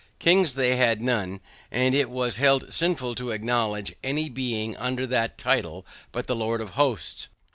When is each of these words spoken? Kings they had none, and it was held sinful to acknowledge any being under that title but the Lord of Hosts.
Kings 0.17 0.55
they 0.55 0.77
had 0.77 0.99
none, 0.99 1.41
and 1.69 1.93
it 1.93 2.09
was 2.09 2.37
held 2.37 2.73
sinful 2.73 3.13
to 3.13 3.29
acknowledge 3.29 3.93
any 4.03 4.29
being 4.29 4.75
under 4.77 5.05
that 5.05 5.37
title 5.37 5.85
but 6.11 6.25
the 6.25 6.35
Lord 6.35 6.59
of 6.59 6.71
Hosts. 6.71 7.27